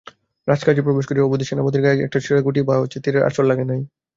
রাজকার্যে 0.47 0.85
প্রবেশ 0.87 1.05
করিয়া 1.07 1.25
অবধি 1.25 1.45
সেনাপতির 1.47 1.83
গায়ে 1.83 2.03
একটা 2.05 2.19
ছিটাগুলি 2.23 2.59
বা 2.63 2.73
তীরের 2.95 3.25
আঁচড় 3.27 3.47
লাগে 3.49 3.65
নাই। 3.65 3.81